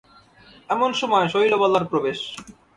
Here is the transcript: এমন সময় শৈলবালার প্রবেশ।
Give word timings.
এমন 0.69 0.89
সময় 0.93 1.25
শৈলবালার 1.27 1.85
প্রবেশ। 1.91 2.19